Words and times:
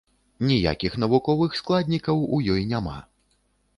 Ніякіх 0.51 0.95
навуковых 1.03 1.57
складнікаў 1.61 2.25
у 2.39 2.43
ёй 2.55 2.67
няма. 2.73 2.97